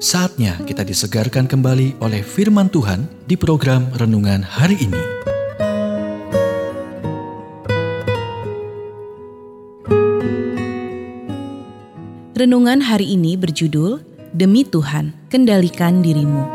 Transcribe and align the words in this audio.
Saatnya 0.00 0.56
kita 0.64 0.80
disegarkan 0.80 1.44
kembali 1.44 2.00
oleh 2.00 2.24
firman 2.24 2.72
Tuhan 2.72 3.04
di 3.28 3.36
program 3.36 3.84
renungan 4.00 4.40
hari 4.40 4.80
ini. 4.80 5.04
Renungan 12.32 12.80
hari 12.80 13.12
ini 13.12 13.36
berjudul 13.36 14.00
Demi 14.32 14.64
Tuhan, 14.64 15.12
Kendalikan 15.28 16.00
Dirimu. 16.00 16.48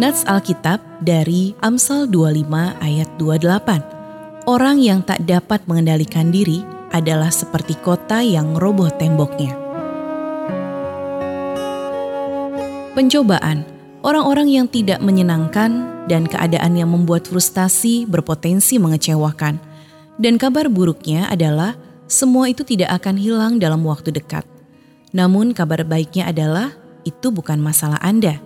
Nats 0.00 0.24
Alkitab 0.24 0.80
dari 1.04 1.52
Amsal 1.60 2.08
25 2.08 2.48
ayat 2.80 3.08
28. 3.20 4.48
Orang 4.48 4.80
yang 4.80 5.04
tak 5.04 5.20
dapat 5.28 5.60
mengendalikan 5.68 6.32
diri 6.32 6.64
adalah 6.88 7.28
seperti 7.28 7.76
kota 7.76 8.24
yang 8.24 8.56
roboh 8.56 8.88
temboknya. 8.96 9.67
Pencobaan, 12.98 13.62
orang-orang 14.02 14.50
yang 14.50 14.66
tidak 14.66 14.98
menyenangkan 14.98 15.86
dan 16.10 16.26
keadaan 16.26 16.74
yang 16.74 16.90
membuat 16.90 17.30
frustasi 17.30 18.10
berpotensi 18.10 18.74
mengecewakan. 18.82 19.62
Dan 20.18 20.34
kabar 20.34 20.66
buruknya 20.66 21.30
adalah 21.30 21.78
semua 22.10 22.50
itu 22.50 22.66
tidak 22.66 22.90
akan 22.98 23.14
hilang 23.14 23.62
dalam 23.62 23.86
waktu 23.86 24.10
dekat. 24.10 24.42
Namun 25.14 25.54
kabar 25.54 25.86
baiknya 25.86 26.26
adalah 26.26 26.74
itu 27.06 27.30
bukan 27.30 27.62
masalah 27.62 28.02
Anda. 28.02 28.42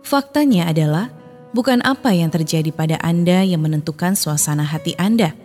Faktanya 0.00 0.72
adalah 0.72 1.12
bukan 1.52 1.84
apa 1.84 2.16
yang 2.16 2.32
terjadi 2.32 2.72
pada 2.72 2.96
Anda 3.04 3.44
yang 3.44 3.60
menentukan 3.60 4.16
suasana 4.16 4.64
hati 4.64 4.96
Anda, 4.96 5.36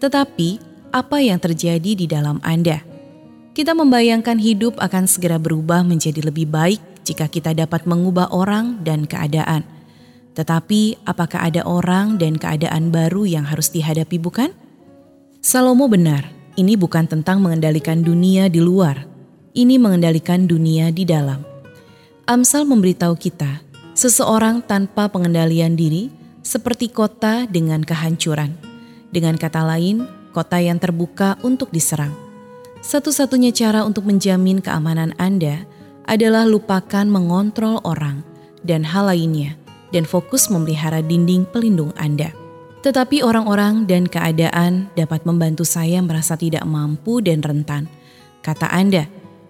tetapi 0.00 0.56
apa 0.88 1.20
yang 1.20 1.36
terjadi 1.36 1.92
di 1.92 2.08
dalam 2.08 2.40
Anda. 2.40 2.80
Kita 3.52 3.76
membayangkan 3.76 4.40
hidup 4.40 4.80
akan 4.80 5.04
segera 5.04 5.36
berubah 5.36 5.84
menjadi 5.84 6.24
lebih 6.24 6.48
baik 6.48 6.87
jika 7.08 7.24
kita 7.32 7.56
dapat 7.56 7.88
mengubah 7.88 8.28
orang 8.28 8.84
dan 8.84 9.08
keadaan. 9.08 9.64
Tetapi, 10.36 11.08
apakah 11.08 11.48
ada 11.48 11.64
orang 11.64 12.20
dan 12.20 12.36
keadaan 12.36 12.92
baru 12.92 13.24
yang 13.24 13.48
harus 13.48 13.72
dihadapi, 13.72 14.20
bukan? 14.20 14.52
Salomo 15.40 15.88
benar, 15.88 16.28
ini 16.60 16.76
bukan 16.76 17.08
tentang 17.08 17.40
mengendalikan 17.40 18.04
dunia 18.04 18.52
di 18.52 18.60
luar, 18.60 19.08
ini 19.56 19.80
mengendalikan 19.80 20.44
dunia 20.44 20.92
di 20.92 21.08
dalam. 21.08 21.40
Amsal 22.28 22.68
memberitahu 22.68 23.16
kita, 23.16 23.64
seseorang 23.96 24.60
tanpa 24.60 25.08
pengendalian 25.08 25.74
diri 25.74 26.12
seperti 26.44 26.92
kota 26.92 27.48
dengan 27.48 27.80
kehancuran. 27.80 28.52
Dengan 29.08 29.40
kata 29.40 29.64
lain, 29.64 30.04
kota 30.36 30.60
yang 30.60 30.76
terbuka 30.76 31.40
untuk 31.40 31.72
diserang. 31.72 32.12
Satu-satunya 32.78 33.50
cara 33.50 33.82
untuk 33.82 34.06
menjamin 34.06 34.62
keamanan 34.62 35.16
Anda 35.18 35.66
adalah 36.08 36.48
lupakan 36.48 37.04
mengontrol 37.04 37.84
orang 37.84 38.24
dan 38.64 38.82
hal 38.82 39.12
lainnya 39.12 39.54
dan 39.92 40.08
fokus 40.08 40.48
memelihara 40.48 41.04
dinding 41.04 41.44
pelindung 41.52 41.92
Anda. 42.00 42.32
Tetapi 42.80 43.20
orang-orang 43.20 43.84
dan 43.84 44.08
keadaan 44.08 44.88
dapat 44.96 45.28
membantu 45.28 45.68
saya 45.68 46.00
merasa 46.00 46.40
tidak 46.40 46.64
mampu 46.64 47.20
dan 47.20 47.44
rentan. 47.44 47.90
Kata 48.40 48.72
Anda, 48.72 49.04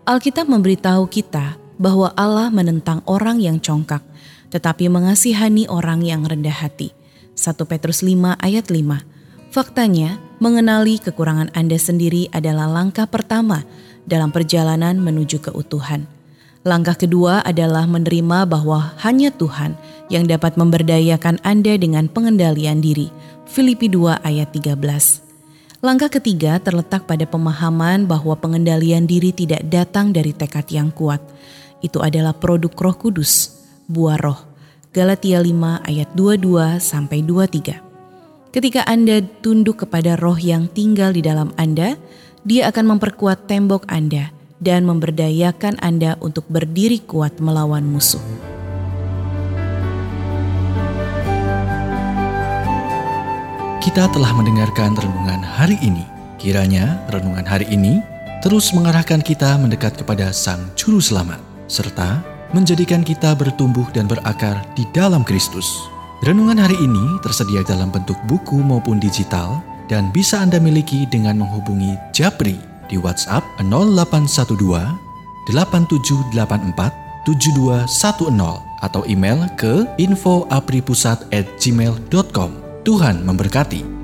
Alkitab 0.08 0.50
memberitahu 0.50 1.06
kita 1.06 1.60
bahwa 1.78 2.10
Allah 2.18 2.50
menentang 2.50 3.04
orang 3.06 3.38
yang 3.38 3.62
congkak, 3.62 4.02
tetapi 4.50 4.90
mengasihani 4.90 5.70
orang 5.70 6.02
yang 6.02 6.26
rendah 6.26 6.56
hati. 6.56 6.90
1 7.38 7.54
Petrus 7.68 8.02
5 8.02 8.34
ayat 8.42 8.66
5. 8.66 9.54
Faktanya, 9.54 10.18
mengenali 10.42 10.98
kekurangan 10.98 11.54
Anda 11.54 11.78
sendiri 11.78 12.32
adalah 12.34 12.66
langkah 12.66 13.06
pertama 13.06 13.62
dalam 14.08 14.34
perjalanan 14.34 14.98
menuju 14.98 15.38
keutuhan. 15.44 16.17
Langkah 16.66 16.98
kedua 16.98 17.38
adalah 17.46 17.86
menerima 17.86 18.42
bahwa 18.42 18.90
hanya 19.06 19.30
Tuhan 19.30 19.78
yang 20.10 20.26
dapat 20.26 20.58
memberdayakan 20.58 21.38
Anda 21.46 21.78
dengan 21.78 22.10
pengendalian 22.10 22.82
diri. 22.82 23.14
Filipi 23.46 23.86
2 23.86 24.26
ayat 24.26 24.50
13. 24.50 24.74
Langkah 25.78 26.10
ketiga 26.10 26.58
terletak 26.58 27.06
pada 27.06 27.22
pemahaman 27.22 28.10
bahwa 28.10 28.34
pengendalian 28.34 29.06
diri 29.06 29.30
tidak 29.30 29.62
datang 29.70 30.10
dari 30.10 30.34
tekad 30.34 30.66
yang 30.74 30.90
kuat. 30.90 31.22
Itu 31.78 32.02
adalah 32.02 32.34
produk 32.34 32.74
Roh 32.74 32.96
Kudus, 32.98 33.62
buah 33.86 34.18
roh. 34.18 34.42
Galatia 34.90 35.38
5 35.38 35.86
ayat 35.86 36.10
22 36.18 36.82
sampai 36.82 37.22
23. 37.22 38.50
Ketika 38.50 38.82
Anda 38.82 39.22
tunduk 39.22 39.86
kepada 39.86 40.18
roh 40.18 40.34
yang 40.34 40.66
tinggal 40.66 41.14
di 41.14 41.22
dalam 41.22 41.54
Anda, 41.54 41.94
dia 42.42 42.66
akan 42.66 42.98
memperkuat 42.98 43.46
tembok 43.46 43.86
Anda 43.86 44.34
dan 44.58 44.86
memberdayakan 44.86 45.78
Anda 45.78 46.18
untuk 46.18 46.46
berdiri 46.50 47.02
kuat 47.06 47.38
melawan 47.38 47.86
musuh. 47.86 48.22
Kita 53.78 54.04
telah 54.12 54.30
mendengarkan 54.36 54.92
renungan 54.94 55.40
hari 55.40 55.78
ini. 55.80 56.04
Kiranya 56.38 57.02
renungan 57.10 57.42
hari 57.42 57.66
ini 57.72 57.98
terus 58.44 58.70
mengarahkan 58.70 59.18
kita 59.18 59.58
mendekat 59.58 59.98
kepada 59.98 60.30
Sang 60.30 60.70
Juru 60.78 61.02
Selamat, 61.02 61.42
serta 61.66 62.22
menjadikan 62.54 63.02
kita 63.02 63.34
bertumbuh 63.34 63.88
dan 63.90 64.06
berakar 64.06 64.62
di 64.78 64.86
dalam 64.94 65.26
Kristus. 65.26 65.66
Renungan 66.22 66.58
hari 66.58 66.78
ini 66.78 67.18
tersedia 67.22 67.66
dalam 67.66 67.90
bentuk 67.90 68.18
buku 68.30 68.58
maupun 68.62 69.02
digital 69.02 69.62
dan 69.90 70.10
bisa 70.14 70.42
Anda 70.42 70.62
miliki 70.62 71.06
dengan 71.10 71.42
menghubungi 71.42 71.94
Japri 72.14 72.77
di 72.88 72.96
WhatsApp 72.96 73.44
0812 73.60 74.96
8784 75.48 77.08
7210 77.28 78.64
atau 78.80 79.04
email 79.04 79.44
ke 79.58 79.84
infoapripusat@gmail.com. 80.00 82.50
Tuhan 82.86 83.26
memberkati. 83.26 83.97